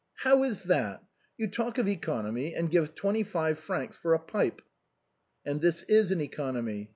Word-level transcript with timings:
"How 0.25 0.41
is 0.41 0.61
that! 0.61 1.03
You 1.37 1.45
talk 1.47 1.77
of 1.77 1.87
economy, 1.87 2.55
and 2.55 2.71
give 2.71 2.95
twenty 2.95 3.21
five 3.21 3.59
francs 3.59 3.95
for 3.95 4.15
a 4.15 4.19
pipe!"" 4.19 4.63
And 5.45 5.61
this 5.61 5.83
is 5.83 6.09
an 6.09 6.21
economy. 6.21 6.89